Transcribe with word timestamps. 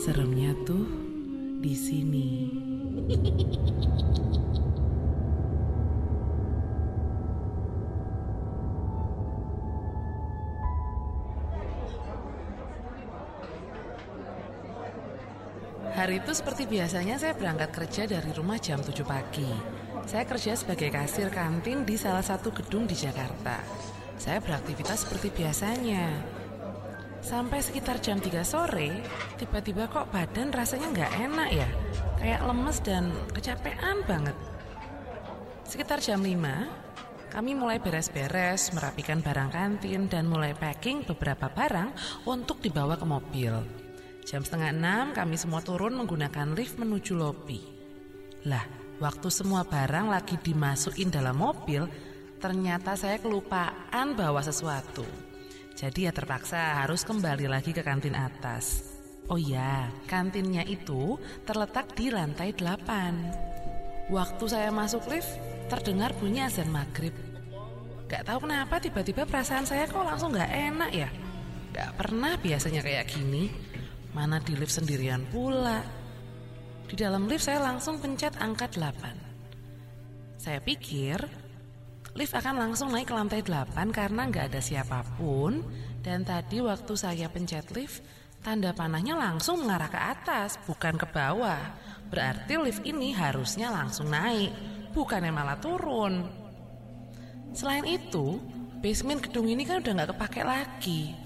Seremnya 0.00 0.56
tuh 0.64 0.84
di 1.60 1.74
sini. 1.76 2.28
Hari 15.94 16.20
itu 16.20 16.32
seperti 16.36 16.68
biasanya 16.68 17.16
saya 17.16 17.32
berangkat 17.38 17.70
kerja 17.70 18.02
dari 18.04 18.28
rumah 18.34 18.58
jam 18.58 18.82
7 18.82 18.92
pagi. 19.06 19.46
Saya 20.04 20.28
kerja 20.28 20.52
sebagai 20.52 20.92
kasir 20.92 21.32
kantin 21.32 21.86
di 21.88 21.96
salah 21.96 22.20
satu 22.20 22.52
gedung 22.52 22.84
di 22.84 22.92
Jakarta. 22.92 23.62
Saya 24.20 24.42
beraktivitas 24.42 25.06
seperti 25.06 25.32
biasanya. 25.32 26.43
Sampai 27.24 27.64
sekitar 27.64 28.04
jam 28.04 28.20
3 28.20 28.44
sore, 28.44 29.00
tiba-tiba 29.40 29.88
kok 29.88 30.12
badan 30.12 30.52
rasanya 30.52 30.92
nggak 30.92 31.12
enak 31.24 31.48
ya. 31.56 31.68
Kayak 32.20 32.44
lemes 32.44 32.78
dan 32.84 33.16
kecapean 33.32 34.04
banget. 34.04 34.36
Sekitar 35.64 36.04
jam 36.04 36.20
5, 36.20 37.32
kami 37.32 37.56
mulai 37.56 37.80
beres-beres, 37.80 38.76
merapikan 38.76 39.24
barang 39.24 39.50
kantin, 39.56 40.04
dan 40.12 40.28
mulai 40.28 40.52
packing 40.52 41.08
beberapa 41.08 41.48
barang 41.48 41.96
untuk 42.28 42.60
dibawa 42.60 43.00
ke 43.00 43.08
mobil. 43.08 43.56
Jam 44.28 44.44
setengah 44.44 44.76
enam 44.76 45.16
kami 45.16 45.40
semua 45.40 45.64
turun 45.64 45.96
menggunakan 45.96 46.52
lift 46.52 46.76
menuju 46.76 47.16
lobi. 47.16 47.64
Lah, 48.44 48.68
waktu 49.00 49.32
semua 49.32 49.64
barang 49.64 50.12
lagi 50.12 50.36
dimasukin 50.36 51.08
dalam 51.08 51.40
mobil, 51.40 51.88
ternyata 52.36 52.92
saya 53.00 53.16
kelupaan 53.16 54.12
bawa 54.12 54.44
sesuatu. 54.44 55.33
Jadi 55.74 56.06
ya 56.06 56.14
terpaksa 56.14 56.86
harus 56.86 57.02
kembali 57.02 57.50
lagi 57.50 57.74
ke 57.74 57.82
kantin 57.82 58.14
atas. 58.14 58.94
Oh 59.26 59.40
ya, 59.40 59.90
kantinnya 60.06 60.62
itu 60.62 61.18
terletak 61.42 61.98
di 61.98 62.14
lantai 62.14 62.54
8. 62.54 64.06
Waktu 64.14 64.44
saya 64.46 64.70
masuk 64.70 65.10
lift, 65.10 65.34
terdengar 65.66 66.14
bunyi 66.14 66.46
azan 66.46 66.70
maghrib. 66.70 67.10
Gak 68.06 68.22
tahu 68.28 68.46
kenapa 68.46 68.78
tiba-tiba 68.78 69.26
perasaan 69.26 69.66
saya 69.66 69.90
kok 69.90 70.04
langsung 70.06 70.30
gak 70.30 70.46
enak 70.46 70.90
ya. 70.94 71.08
Gak 71.74 71.90
pernah 71.98 72.38
biasanya 72.38 72.78
kayak 72.78 73.10
gini. 73.10 73.50
Mana 74.14 74.38
di 74.38 74.54
lift 74.54 74.78
sendirian 74.78 75.26
pula. 75.26 75.82
Di 76.86 76.94
dalam 76.94 77.26
lift 77.26 77.50
saya 77.50 77.58
langsung 77.64 77.98
pencet 77.98 78.38
angka 78.38 78.70
8. 78.70 80.38
Saya 80.38 80.62
pikir 80.62 81.18
lift 82.14 82.34
akan 82.34 82.54
langsung 82.62 82.94
naik 82.94 83.10
ke 83.10 83.14
lantai 83.14 83.42
8 83.42 83.74
karena 83.90 84.30
nggak 84.30 84.54
ada 84.54 84.60
siapa 84.62 85.02
pun. 85.18 85.62
Dan 86.04 86.22
tadi 86.22 86.62
waktu 86.62 86.94
saya 86.94 87.26
pencet 87.26 87.74
lift, 87.74 88.04
tanda 88.44 88.70
panahnya 88.76 89.18
langsung 89.18 89.64
mengarah 89.64 89.90
ke 89.90 89.98
atas, 89.98 90.60
bukan 90.68 90.94
ke 90.94 91.06
bawah. 91.10 91.58
Berarti 92.12 92.54
lift 92.60 92.84
ini 92.86 93.10
harusnya 93.16 93.72
langsung 93.72 94.12
naik, 94.12 94.52
bukannya 94.92 95.32
malah 95.32 95.58
turun. 95.58 96.28
Selain 97.56 97.86
itu, 97.88 98.38
basement 98.84 99.24
gedung 99.24 99.48
ini 99.48 99.64
kan 99.64 99.80
udah 99.80 99.92
nggak 99.96 100.10
kepake 100.14 100.42
lagi. 100.44 101.16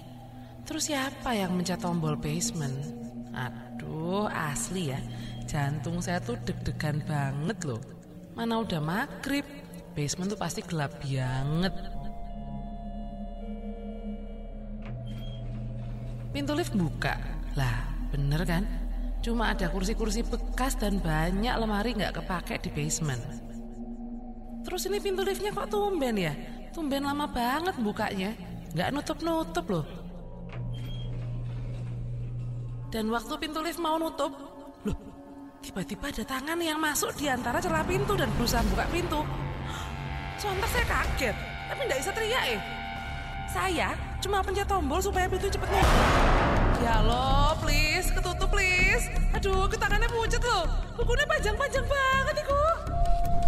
Terus 0.63 0.89
siapa 0.89 1.35
yang 1.35 1.57
mencet 1.57 1.81
tombol 1.81 2.15
basement? 2.15 2.77
Aduh, 3.35 4.29
asli 4.29 4.93
ya. 4.93 5.01
Jantung 5.49 5.97
saya 5.99 6.21
tuh 6.21 6.37
deg-degan 6.45 7.01
banget 7.09 7.57
loh. 7.65 7.81
Mana 8.37 8.61
udah 8.61 8.77
maghrib, 8.77 9.43
basement 9.93 10.29
tuh 10.33 10.39
pasti 10.39 10.61
gelap 10.65 10.93
banget. 11.01 11.73
Pintu 16.29 16.53
lift 16.53 16.77
buka. 16.77 17.17
Lah, 17.57 17.89
bener 18.13 18.45
kan? 18.45 18.63
Cuma 19.19 19.51
ada 19.51 19.67
kursi-kursi 19.67 20.23
bekas 20.23 20.79
dan 20.79 21.01
banyak 21.03 21.51
lemari 21.57 21.97
nggak 21.97 22.21
kepake 22.21 22.61
di 22.63 22.69
basement. 22.71 23.19
Terus 24.63 24.85
ini 24.87 25.01
pintu 25.01 25.25
liftnya 25.25 25.51
kok 25.51 25.67
tumben 25.67 26.15
ya? 26.15 26.33
Tumben 26.71 27.03
lama 27.03 27.25
banget 27.25 27.75
bukanya. 27.81 28.31
Nggak 28.71 28.89
nutup-nutup 28.93 29.65
loh. 29.67 29.85
Dan 32.89 33.09
waktu 33.13 33.33
pintu 33.37 33.61
lift 33.61 33.77
mau 33.77 34.01
nutup, 34.01 34.33
loh, 34.85 34.97
tiba-tiba 35.61 36.09
ada 36.09 36.25
tangan 36.25 36.57
yang 36.57 36.81
masuk 36.81 37.13
di 37.17 37.29
antara 37.29 37.61
celah 37.61 37.85
pintu 37.85 38.17
dan 38.17 38.29
berusaha 38.33 38.65
buka 38.65 38.85
pintu. 38.89 39.21
Sontak 40.39 40.71
saya 40.71 40.87
kaget, 40.87 41.35
tapi 41.67 41.81
nggak 41.83 41.99
bisa 41.99 42.11
teriak 42.15 42.43
eh. 42.55 42.59
Saya 43.51 43.91
cuma 44.23 44.39
pencet 44.39 44.63
tombol 44.71 45.03
supaya 45.03 45.27
pintu 45.27 45.51
cepet 45.51 45.67
nutup. 45.67 45.99
Ya 46.79 47.03
lo, 47.03 47.59
please, 47.59 48.07
ketutup 48.07 48.47
please. 48.47 49.11
Aduh, 49.35 49.67
ke 49.67 49.75
tangannya 49.75 50.07
pucet 50.07 50.39
loh. 50.39 50.63
Bukunya 50.95 51.27
panjang-panjang 51.27 51.83
banget 51.83 52.35
iku. 52.39 52.55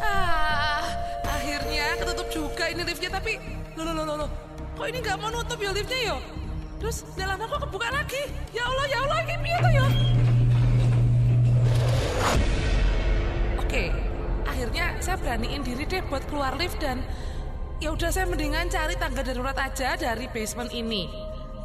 Ah, 0.03 0.83
akhirnya 1.31 1.95
ketutup 1.95 2.27
juga 2.27 2.67
ini 2.67 2.83
liftnya 2.83 3.07
tapi, 3.07 3.39
lo 3.79 3.87
lo 3.87 4.03
lo 4.03 4.13
lo, 4.19 4.27
kok 4.75 4.83
ini 4.91 4.99
nggak 4.99 5.15
mau 5.15 5.31
nutup 5.31 5.63
ya 5.63 5.71
liftnya 5.71 6.11
yo? 6.11 6.19
Terus 6.83 7.07
udah 7.15 7.25
lama 7.31 7.47
kok 7.47 7.71
kebuka 7.71 7.87
lagi. 7.87 8.19
Ya 8.51 8.67
Allah, 8.67 8.85
ya 8.91 8.99
Allah, 9.07 9.17
ini 9.23 9.35
piye 9.39 9.57
tuh 9.63 9.71
ya? 9.71 9.87
Saya 15.01 15.17
beraniin 15.17 15.65
diri 15.65 15.89
deh 15.89 16.05
buat 16.05 16.21
keluar 16.29 16.53
lift 16.61 16.77
dan 16.77 17.01
ya 17.81 17.89
udah 17.89 18.13
saya 18.13 18.29
mendingan 18.29 18.69
cari 18.69 18.93
tangga 19.01 19.25
darurat 19.25 19.57
aja 19.57 19.97
dari 19.97 20.29
basement 20.29 20.69
ini. 20.69 21.09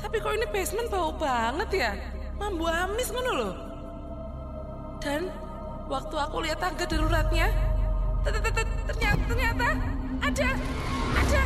Tapi 0.00 0.16
kok 0.24 0.32
ini 0.40 0.48
basement 0.48 0.88
bau 0.88 1.12
banget 1.12 1.68
ya? 1.68 1.92
Mambu 2.40 2.64
amis 2.64 3.12
ngono 3.12 3.32
loh. 3.36 3.54
Dan 5.04 5.28
waktu 5.84 6.16
aku 6.16 6.36
lihat 6.48 6.64
tangga 6.64 6.88
daruratnya, 6.88 7.52
ternyata 8.24 8.60
ternyata 9.28 9.68
ada 10.24 10.48
ada 11.12 11.42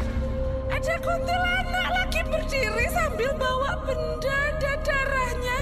ada 0.70 0.94
kuntilanak 1.02 1.88
lagi 1.90 2.20
berdiri 2.30 2.86
sambil 2.94 3.30
bawa 3.34 3.74
benda 3.82 4.40
dan 4.62 4.78
darahnya 4.86 5.59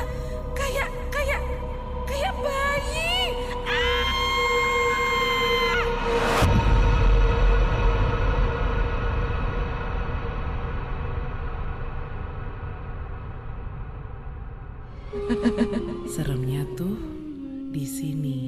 Seremnya 16.08 16.64
tuh 16.76 16.96
di 17.72 17.84
sini. 17.84 18.40